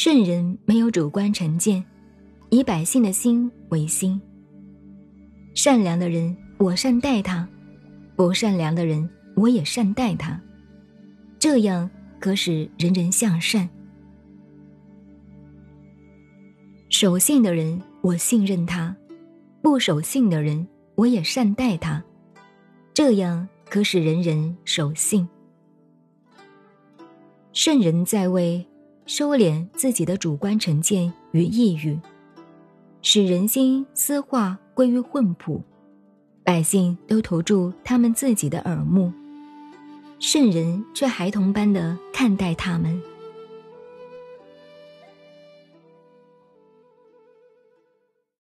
[0.00, 1.84] 圣人没有主观成见，
[2.50, 4.20] 以百姓的心为心。
[5.56, 7.44] 善良的人，我善待他；
[8.14, 10.40] 不善良的人，我也善待他。
[11.36, 13.68] 这样可使人人向善。
[16.90, 18.94] 守信的人，我信任他；
[19.60, 22.00] 不守信的人，我也善待他。
[22.94, 25.28] 这样可使人人守信。
[27.52, 28.64] 圣人在位，
[29.08, 31.98] 收敛自己的主观成见与抑郁，
[33.00, 35.62] 使人心私化归于混朴，
[36.44, 39.10] 百姓都投注他们自己的耳目，
[40.18, 43.00] 圣人却孩童般的看待他们。